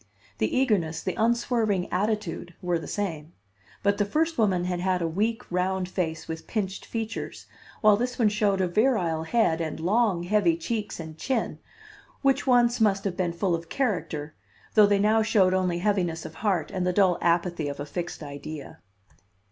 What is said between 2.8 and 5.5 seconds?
same, but the first woman had had a weak